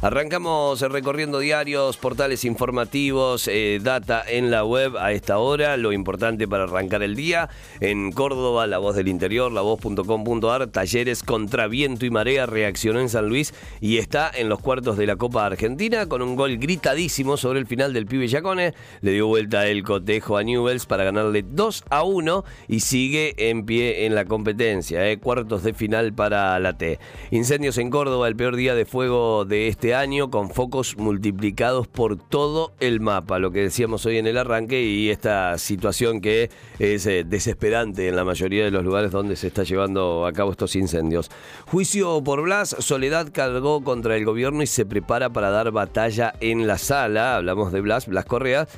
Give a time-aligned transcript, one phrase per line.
[0.00, 6.46] Arrancamos recorriendo diarios, portales informativos, eh, data en la web a esta hora, lo importante
[6.46, 7.48] para arrancar el día.
[7.80, 13.28] En Córdoba, La Voz del Interior, lavoz.com.ar, talleres contra viento y marea, reaccionó en San
[13.28, 17.58] Luis y está en los cuartos de la Copa Argentina con un gol gritadísimo sobre
[17.58, 18.74] el final del pibe Yacone.
[19.00, 23.66] Le dio vuelta el cotejo a Newells para ganarle 2 a 1 y sigue en
[23.66, 25.10] pie en la competencia.
[25.10, 27.00] Eh, cuartos de final para la T.
[27.32, 31.88] Incendios en Córdoba, el peor día de fuego de este este año con focos multiplicados
[31.88, 36.50] por todo el mapa, lo que decíamos hoy en el arranque y esta situación que
[36.78, 40.50] es eh, desesperante en la mayoría de los lugares donde se está llevando a cabo
[40.50, 41.30] estos incendios.
[41.64, 46.66] Juicio por Blas, Soledad cargó contra el gobierno y se prepara para dar batalla en
[46.66, 48.68] la sala, hablamos de Blas, Blas Correa,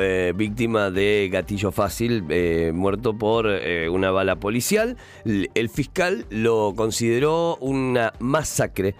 [0.00, 3.44] eh, víctima de gatillo fácil, eh, muerto por
[3.90, 4.96] una bala policial.
[5.26, 8.94] El fiscal lo consideró una masacre,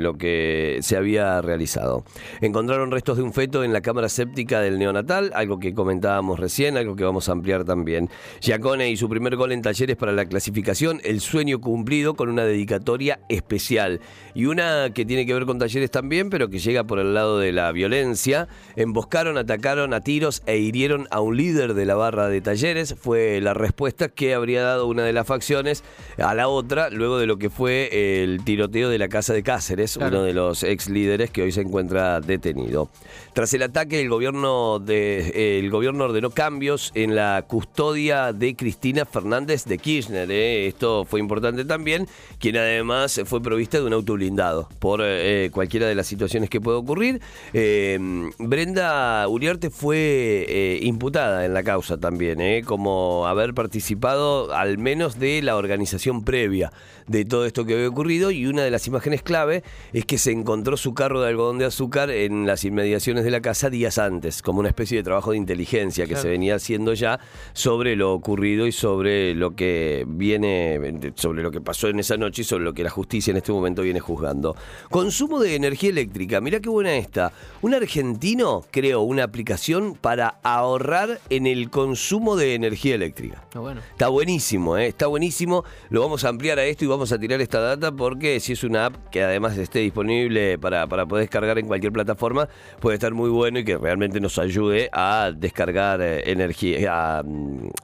[0.00, 2.04] lo que se había realizado.
[2.40, 6.76] Encontraron restos de un feto en la cámara séptica del neonatal, algo que comentábamos recién,
[6.76, 8.08] algo que vamos a ampliar también.
[8.40, 12.44] Giacone y su primer gol en talleres para la clasificación, el sueño cumplido con una
[12.44, 14.00] dedicatoria especial.
[14.34, 17.38] Y una que tiene que ver con talleres también, pero que llega por el lado
[17.38, 18.48] de la violencia.
[18.76, 22.94] Emboscaron, atacaron a tiros e hirieron a un líder de la barra de talleres.
[22.98, 25.82] Fue la respuesta que habría dado una de las facciones
[26.18, 29.96] a la otra, luego de lo que fue el tiroteo de la casa de Cáceres,
[29.96, 32.90] uno de los ex líderes líderes que hoy se encuentra detenido.
[33.32, 39.04] Tras el ataque, el gobierno, de, el gobierno ordenó cambios en la custodia de Cristina
[39.04, 40.30] Fernández de Kirchner.
[40.30, 40.66] ¿eh?
[40.66, 42.06] Esto fue importante también,
[42.38, 46.60] quien además fue provista de un auto blindado por eh, cualquiera de las situaciones que
[46.60, 47.20] puede ocurrir.
[47.52, 47.98] Eh,
[48.38, 55.56] Brenda Uriarte fue imputada en la causa también, como haber participado al menos de la
[55.56, 56.72] organización previa
[57.06, 60.30] de todo esto que había ocurrido y una de las imágenes clave es que se
[60.30, 64.42] encontró su carro de algodón de azúcar en las inmediaciones de la casa días antes,
[64.42, 67.20] como una especie de trabajo de inteligencia que se venía haciendo ya
[67.52, 70.78] sobre lo ocurrido y sobre lo que viene,
[71.14, 73.52] sobre lo que pasó en esa noche y sobre lo que la justicia en este
[73.52, 74.56] momento viene juzgando.
[74.90, 77.32] Consumo de energía eléctrica, mira qué buena esta.
[77.62, 83.42] Un argentino creó una aplicación para ahorrar en el consumo de energía eléctrica.
[83.44, 83.80] Está, bueno.
[83.90, 84.86] está buenísimo, ¿eh?
[84.86, 85.64] está buenísimo.
[85.88, 88.64] Lo vamos a ampliar a esto y vamos a tirar esta data porque si es
[88.64, 92.48] una app que además esté disponible para para, poder descargar en cualquier plataforma,
[92.80, 97.22] puede estar muy bueno y que realmente nos ayude a descargar eh, energía,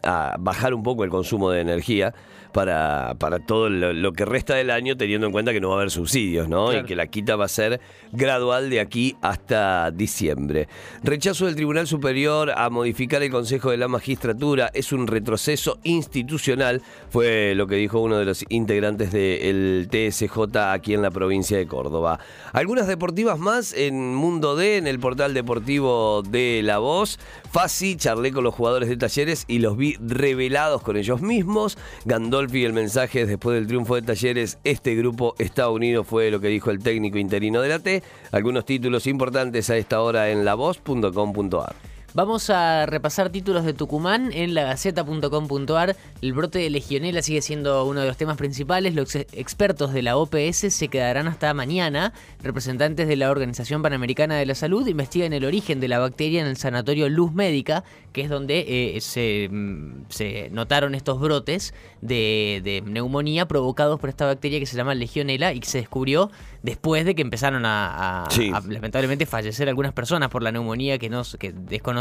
[0.03, 2.15] a, bajar un poco el consumo de energía
[2.57, 5.79] para, para todo lo, que resta del año, teniendo en cuenta que no va a
[5.79, 6.73] haber subsidios, ¿no?
[6.73, 10.67] Y que la quita va a ser gradual de aquí hasta diciembre.
[11.03, 16.81] Rechazo del Tribunal Superior a modificar el Consejo de la Magistratura es un retroceso institucional,
[17.11, 21.67] fue lo que dijo uno de los integrantes del TSJ aquí en la provincia de
[21.67, 22.19] Córdoba.
[22.55, 27.19] Algunas deportivas más en Mundo D, en el portal deportivo de La Voz.
[27.50, 31.78] Fácil, charlé con los jugadores de talleres y los vi revelados con ellos mismos.
[32.04, 36.41] Gandol y el mensaje después del triunfo de Talleres, este grupo está unido, fue lo
[36.41, 38.02] que dijo el técnico interino de la T.
[38.32, 41.85] Algunos títulos importantes a esta hora en lavoz.com.ar.
[42.16, 45.97] Vamos a repasar títulos de Tucumán en lagaceta.com.ar.
[46.22, 48.94] El brote de legionela sigue siendo uno de los temas principales.
[48.94, 52.15] Los expertos de la OPS se quedarán hasta mañana.
[52.43, 56.47] Representantes de la Organización Panamericana de la Salud investigan el origen de la bacteria en
[56.47, 57.84] el sanatorio Luz Médica,
[58.15, 64.59] que es donde eh, mm, se, notaron estos brotes de, neumonía provocados por esta bacteria
[64.59, 66.31] que se llama legionela y que se descubrió
[66.62, 68.27] después de que empezaron a,
[68.66, 71.53] lamentablemente fallecer algunas personas por la neumonía que, no, que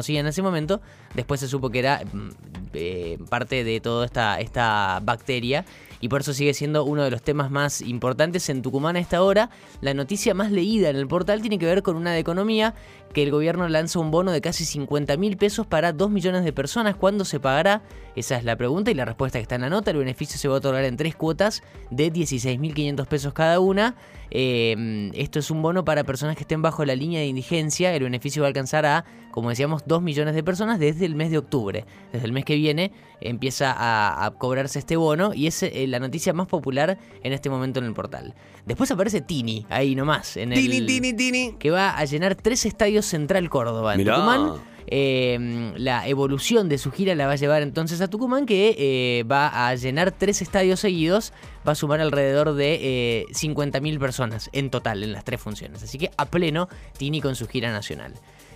[0.05, 0.81] desconocían en ese momento.
[1.13, 2.29] Después se supo que era mm,
[2.73, 5.65] eh, parte de toda esta, esta bacteria
[6.01, 9.21] y por eso sigue siendo uno de los temas más importantes en Tucumán a esta
[9.21, 9.49] hora.
[9.81, 12.73] La noticia más leída en el portal tiene que ver con una de economía
[13.13, 16.51] que el gobierno lanza un bono de casi 50 mil pesos para 2 millones de
[16.51, 16.97] personas.
[16.97, 17.81] ¿Cuándo se pagará?
[18.15, 19.91] Esa es la pregunta y la respuesta que está en la nota.
[19.91, 23.95] El beneficio se va a otorgar en tres cuotas de 16.500 pesos cada una.
[24.31, 27.93] Eh, esto es un bono para personas que estén bajo la línea de indigencia.
[27.95, 31.31] El beneficio va a alcanzar a, como decíamos, 2 millones de personas desde el mes
[31.31, 31.85] de octubre.
[32.11, 32.91] Desde el mes que viene
[33.21, 37.79] empieza a, cobrarse este bono y es eh, la noticia más popular en este momento
[37.79, 38.33] en el portal.
[38.65, 40.37] Después aparece Tini, ahí nomás.
[40.37, 41.55] En Tini, Tini, Tini.
[41.57, 43.95] Que va a llenar tres estadios Central Córdoba.
[43.95, 44.53] En Tucumán.
[44.87, 49.23] Eh, la evolución de su gira la va a llevar entonces a Tucumán, que eh,
[49.23, 51.33] va a llenar tres estadios seguidos,
[51.67, 55.83] va a sumar alrededor de eh, 50.000 personas en total en las tres funciones.
[55.83, 58.13] Así que a pleno Tini con su gira nacional.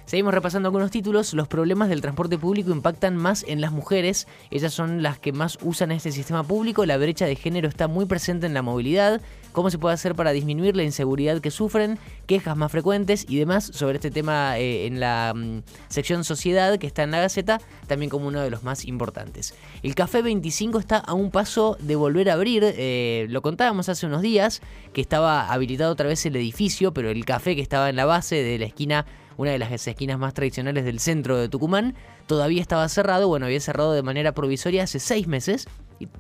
[0.09, 1.35] Seguimos repasando algunos títulos.
[1.35, 4.25] Los problemas del transporte público impactan más en las mujeres.
[4.49, 6.83] Ellas son las que más usan este sistema público.
[6.87, 9.21] La brecha de género está muy presente en la movilidad.
[9.51, 11.99] ¿Cómo se puede hacer para disminuir la inseguridad que sufren?
[12.25, 16.87] Quejas más frecuentes y demás sobre este tema eh, en la mm, sección Sociedad que
[16.87, 19.53] está en la Gaceta, también como uno de los más importantes.
[19.83, 22.63] El Café 25 está a un paso de volver a abrir.
[22.65, 27.25] Eh, lo contábamos hace unos días que estaba habilitado otra vez el edificio, pero el
[27.25, 29.05] café que estaba en la base de la esquina
[29.39, 31.95] una de las esquinas más tradicionales del centro de Tucumán,
[32.27, 35.65] todavía estaba cerrado, bueno, había cerrado de manera provisoria hace seis meses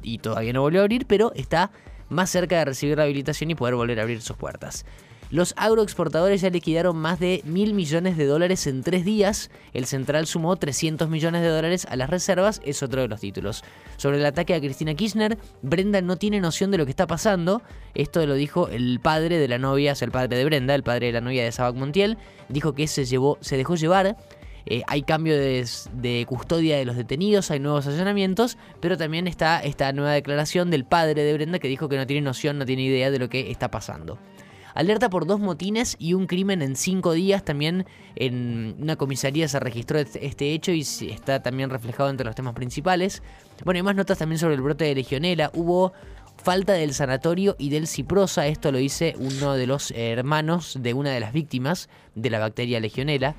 [0.01, 1.69] y, todavía no volvió a abrir, pero está
[2.07, 4.85] más cerca de recibir la habilitación y poder volver a abrir sus puertas.
[5.31, 9.51] Los agroexportadores ya liquidaron más de mil millones de dólares en tres días.
[9.73, 13.63] El central sumó 300 millones de dólares a las reservas, es otro de los títulos.
[13.97, 17.61] Sobre el ataque a Cristina Kirchner, Brenda no tiene noción de lo que está pasando.
[17.93, 21.07] Esto lo dijo el padre de la novia, o el padre de Brenda, el padre
[21.07, 22.17] de la novia de Sabac Montiel.
[22.47, 24.17] Dijo que se dejó llevar.
[24.65, 29.61] Eh, hay cambio de, de, custodia de los detenidos, hay nuevos allanamientos, pero también está
[29.61, 32.83] esta nueva declaración del padre de Brenda que dijo que no tiene noción, no tiene
[32.83, 34.19] idea de lo que está pasando.
[34.73, 37.43] Alerta por dos motines y un crimen en cinco días.
[37.43, 37.85] También
[38.15, 43.23] en una comisaría se registró este, hecho y está también reflejado entre los temas principales.
[43.65, 45.51] Bueno, hay más notas también sobre el brote de legionela.
[45.53, 45.93] Hubo
[46.43, 48.47] falta del sanatorio y del ciprosa.
[48.47, 52.79] Esto lo dice uno de los hermanos de una de las víctimas de la bacteria
[52.79, 53.35] legionela.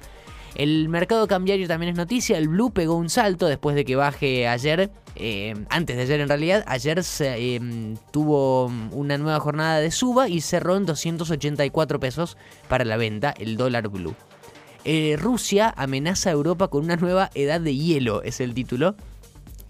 [0.55, 2.37] El mercado cambiario también es noticia.
[2.37, 4.91] El blue pegó un salto después de que baje ayer.
[5.23, 6.65] Eh, antes de ayer en realidad.
[6.67, 12.39] Ayer se, em, tuvo una nueva jornada de suba y cerró en 284 pesos
[12.69, 14.15] para la venta el dólar blue.
[14.87, 18.97] Eh, Rusia amenaza a Europa con una nueva edad de hielo, es el título.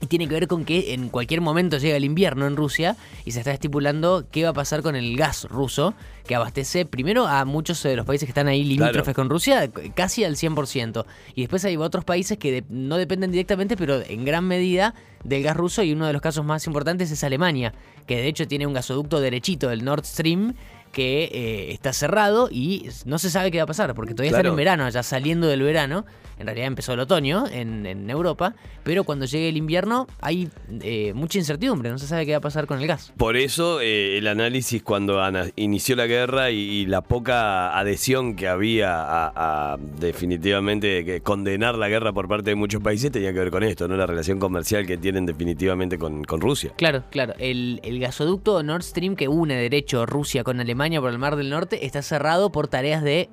[0.02, 3.32] Y tiene que ver con que en cualquier momento llega el invierno en Rusia y
[3.32, 5.94] se está estipulando qué va a pasar con el gas ruso,
[6.26, 10.24] que abastece primero a muchos de los países que están ahí limítrofes con Rusia, casi
[10.24, 11.04] al 100%.
[11.34, 15.56] Y después hay otros países que no dependen directamente, pero en gran medida del gas
[15.56, 15.82] ruso.
[15.82, 17.74] Y uno de los casos más importantes es Alemania,
[18.06, 20.54] que de hecho tiene un gasoducto derechito, el Nord Stream,
[20.92, 24.48] que eh, está cerrado y no se sabe qué va a pasar, porque todavía está
[24.48, 26.04] en verano, ya saliendo del verano,
[26.38, 30.48] en realidad empezó el otoño en, Europa, pero cuando llegue el invierno hay
[30.82, 33.12] eh, mucha incertidumbre, no se sabe qué va a pasar con el gas.
[33.16, 35.20] Por eso eh, el análisis cuando
[35.56, 42.26] inició la guerra y, la poca adhesión que había a, definitivamente condenar la guerra por
[42.26, 43.96] parte de muchos países tenía que ver con esto, ¿no?
[43.96, 46.72] La relación comercial que tienen definitivamente con, Rusia.
[46.76, 47.34] Claro, claro.
[47.38, 51.50] El, el gasoducto Nord Stream que une derecho Rusia con Alemania por el Mar del
[51.50, 53.28] Norte está cerrado por tareas de,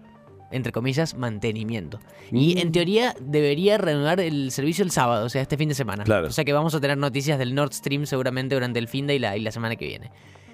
[0.52, 2.00] entre comillas, mantenimiento.
[2.32, 2.58] Y mm.
[2.58, 6.04] en teoría debería reanudar el servicio el sábado, o sea, este fin de semana.
[6.26, 9.16] O sea que vamos a tener noticias del Nord Stream seguramente durante el fin de
[9.16, 10.12] y la, y la semana que viene.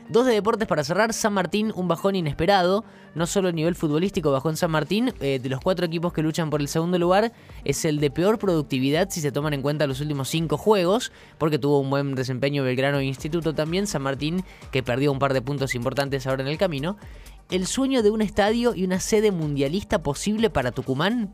[0.09, 1.13] Dos de deportes para cerrar.
[1.13, 2.83] San Martín, un bajón inesperado.
[3.15, 5.13] No solo a nivel futbolístico bajó en San Martín.
[5.21, 7.31] Eh, de los cuatro equipos que luchan por el segundo lugar,
[7.63, 11.11] es el de peor productividad si se toman en cuenta los últimos cinco juegos.
[11.37, 13.87] Porque tuvo un buen desempeño Belgrano e Instituto también.
[13.87, 16.97] San Martín, que perdió un par de puntos importantes ahora en el camino
[17.51, 21.31] el sueño de un estadio y una sede mundialista posible para Tucumán?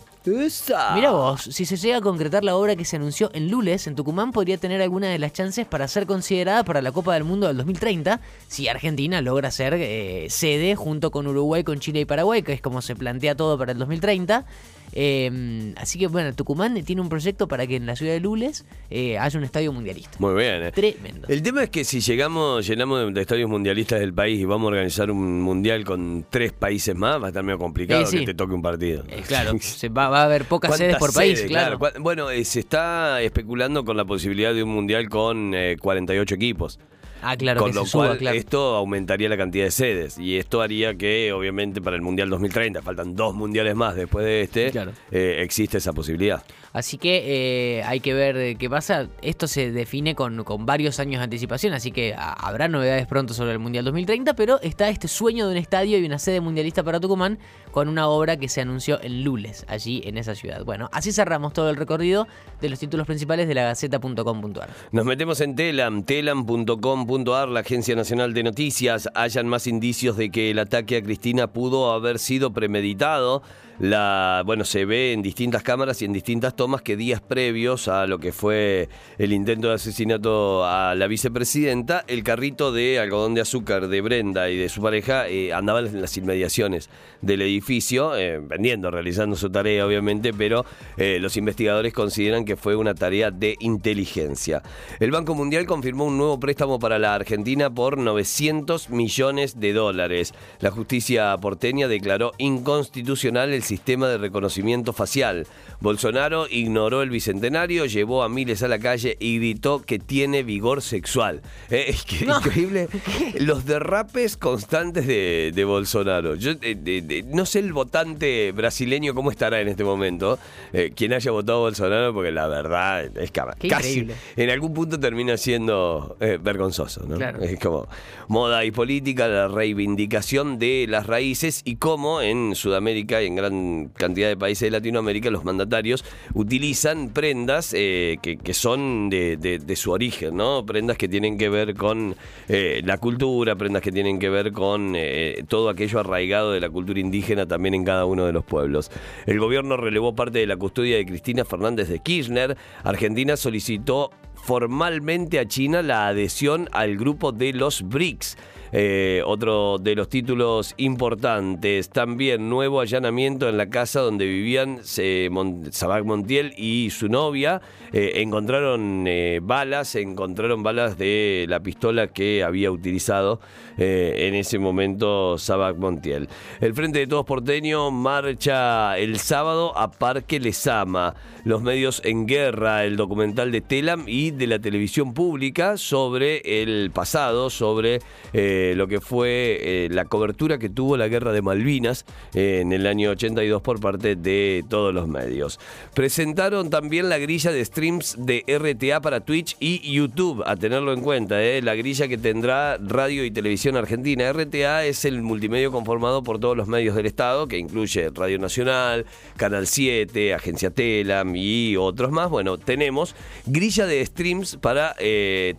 [0.96, 3.96] Mira vos, si se llega a concretar la obra que se anunció en Lules, en
[3.96, 7.48] Tucumán podría tener alguna de las chances para ser considerada para la Copa del Mundo
[7.48, 12.44] del 2030 si Argentina logra ser eh, sede junto con Uruguay, con Chile y Paraguay,
[12.44, 14.46] que es como se plantea todo para el 2030.
[14.94, 18.66] Em, así que bueno, Tucumán tiene un proyecto para que en la ciudad de Lules
[18.90, 20.18] eh, haya un estadio mundialista.
[20.20, 20.64] Muy bien.
[20.64, 20.72] Eh.
[20.72, 21.28] Tremendo.
[21.28, 24.70] El tema es que si llegamos, llenamos de, estadios mundialistas del país y vamos a
[24.70, 28.54] organizar un mundial con tres países más, va a estar medio complicado que te toque
[28.54, 29.04] un partido.
[29.10, 31.80] Eh, claro, se va, a haber pocas sedes por país, claro.
[32.00, 36.80] Bueno, se está especulando con la posibilidad de un mundial con 48 equipos.
[37.22, 37.62] Ah, claro.
[37.62, 41.96] Con lo cual esto aumentaría la cantidad de sedes y esto haría que, obviamente, para
[41.96, 44.72] el Mundial 2030, faltan dos mundiales más después de este,
[45.12, 46.44] eh, existe esa posibilidad.
[46.74, 49.08] Así que eh, hay que ver qué pasa.
[49.22, 53.60] Esto se define con, varios años de anticipación, así que habrá novedades pronto sobre el
[53.60, 57.40] Mundial 2030, pero está este sueño de un estadio y una sede mundialista para Tucumán
[57.72, 60.64] con una obra que se anunció en Lules, allí en esa ciudad.
[60.64, 62.28] Bueno, así cerramos todo el recorrido
[62.62, 64.70] de los títulos principales de la Gaceta.com.ar.
[64.92, 69.10] Nos metemos en Telam, telam.com.ar, la Agencia Nacional de Noticias.
[69.16, 73.42] Hayan más indicios de que el ataque a Cristina pudo haber sido premeditado.
[73.80, 78.08] La, bueno, se ve en distintas cámaras y en distintas tomas que días previos a
[78.08, 83.42] lo que fue el intento de asesinato a la vicepresidenta, el carrito de algodón de
[83.42, 86.90] azúcar de Brenda y de su pareja eh, andaban en las inmediaciones
[87.22, 90.66] del edificio, eh, vendiendo, realizando su tarea obviamente, pero
[90.98, 94.62] eh, los investigadores consideran que fue una tarea de inteligencia.
[95.00, 100.34] El Banco Mundial confirmó un nuevo préstamo para la Argentina por 900 millones de dólares.
[100.60, 105.46] La justicia porteña declaró inconstitucional el sistema de reconocimiento facial.
[105.80, 110.82] Bolsonaro ignoró el bicentenario, llevó a miles a la calle y gritó que tiene vigor
[110.82, 111.42] sexual.
[111.70, 112.90] Eh, es que increíble
[113.40, 116.34] los derrapes constantes de, Bolsonaro.
[116.36, 120.40] Yo eh, no sé el votante brasileño cómo estará en este momento,
[120.74, 125.00] eh, quien haya votado a Bolsonaro, porque la verdad es que casi en algún punto
[125.00, 127.06] termina siendo vergonzoso.
[127.06, 127.18] ¿no?
[127.40, 127.88] Es como
[128.28, 133.59] moda y política, la reivindicación de las raíces y cómo en Sudamérica y en gran
[133.96, 140.38] cantidad de países de Latinoamérica los mandatarios utilizan prendas eh, que, son de, su origen,
[140.38, 140.66] ¿no?
[140.66, 142.16] Prendas que tienen que ver con
[142.48, 146.70] eh, la cultura, prendas que tienen que ver con eh, todo aquello arraigado de la
[146.70, 148.92] cultura indígena también en cada uno de los pueblos.
[149.26, 152.58] El gobierno relevó parte de la custodia de Cristina Fernández de Kirchner.
[152.84, 158.38] Argentina solicitó formalmente a China la adhesión al grupo de los BRICS.
[158.72, 166.06] Eh, otro de los títulos importantes, también nuevo allanamiento en la casa donde vivían Sabac
[166.06, 167.62] Montiel y su novia.
[167.92, 173.40] Eh, encontraron eh, balas, encontraron balas de la pistola que había utilizado
[173.82, 176.28] en ese momento Sabac Montiel.
[176.60, 181.16] El Frente de Todos Porteño marcha el sábado a Parque Lesama.
[181.46, 186.92] Los medios en guerra, el documental de Telam y de la televisión pública sobre el
[186.92, 188.00] pasado, sobre
[188.34, 192.72] eh, lo que fue eh, la cobertura que tuvo la guerra de Malvinas eh, en
[192.74, 195.60] el año 82 por parte de todos los medios.
[195.94, 201.02] Presentaron también la grilla de streams de RTA para Twitch y YouTube, a tenerlo en
[201.02, 204.32] cuenta, la grilla que tendrá Radio y Televisión Argentina.
[204.32, 209.06] RTA es el multimedio conformado por todos los medios del Estado, que incluye Radio Nacional,
[209.38, 212.30] Canal 7, Agencia Telam y otros más.
[212.30, 214.96] Bueno, tenemos grilla de streams para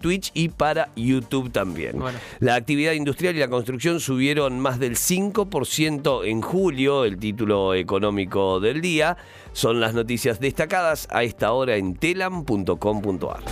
[0.00, 2.00] Twitch y para YouTube también.
[2.38, 8.61] La actividad industrial y la construcción subieron más del 5% en julio, el título económico
[8.61, 9.16] del día.
[9.52, 13.42] Son las noticias destacadas a esta hora en telam.com.ar.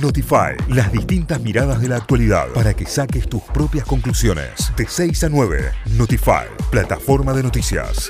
[0.00, 4.72] Notify, las distintas miradas de la actualidad para que saques tus propias conclusiones.
[4.76, 8.08] De 6 a 9, Notify, plataforma de noticias.